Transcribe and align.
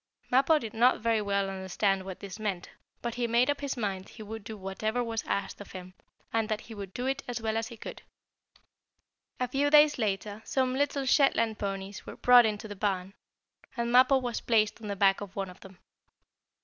Mappo 0.31 0.57
did 0.57 0.73
not 0.73 0.99
very 1.01 1.21
well 1.21 1.47
understand 1.47 2.01
what 2.01 2.21
this 2.21 2.39
meant, 2.39 2.71
but 3.03 3.13
he 3.13 3.27
made 3.27 3.51
up 3.51 3.61
his 3.61 3.77
mind 3.77 4.09
he 4.09 4.23
would 4.23 4.43
do 4.43 4.57
whatever 4.57 5.03
was 5.03 5.23
asked 5.27 5.61
of 5.61 5.73
him, 5.73 5.93
and 6.33 6.49
that 6.49 6.61
he 6.61 6.73
would 6.73 6.91
do 6.91 7.05
it 7.05 7.21
as 7.27 7.39
well 7.39 7.55
as 7.55 7.67
he 7.67 7.77
could. 7.77 8.01
A 9.39 9.47
few 9.47 9.69
days 9.69 9.99
later 9.99 10.41
some 10.43 10.73
little 10.73 11.05
Shetland 11.05 11.59
ponies 11.59 12.03
were 12.07 12.15
brought 12.15 12.47
into 12.47 12.67
the 12.67 12.75
barn, 12.75 13.13
and 13.77 13.91
Mappo 13.91 14.17
was 14.17 14.41
placed 14.41 14.81
on 14.81 14.87
the 14.87 14.95
back 14.95 15.21
of 15.21 15.35
one 15.35 15.51
of 15.51 15.59
them. 15.59 15.77